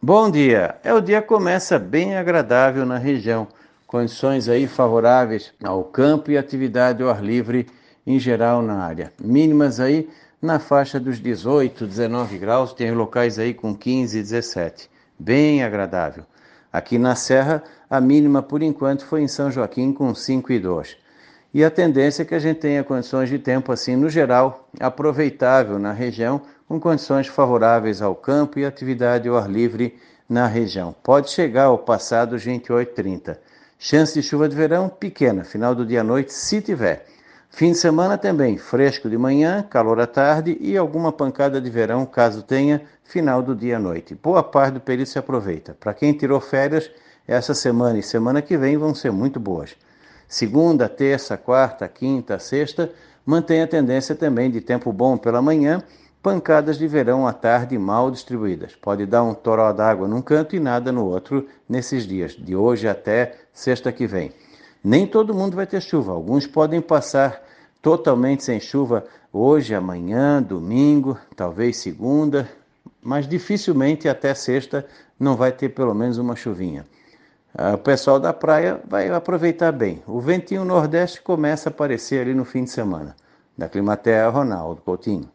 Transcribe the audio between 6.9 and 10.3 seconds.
ao ar livre em geral na área. Mínimas aí